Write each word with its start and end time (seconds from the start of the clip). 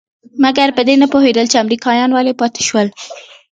مګر 0.43 0.67
په 0.77 0.81
دې 0.87 0.95
نه 1.01 1.07
پوهېده 1.13 1.43
چې 1.51 1.57
امريکايان 1.63 2.09
ولې 2.13 2.33
پاتې 2.39 2.61
شول. 2.67 2.87